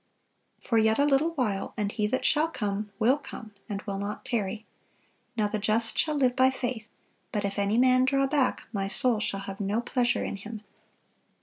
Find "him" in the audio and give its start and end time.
10.37-10.63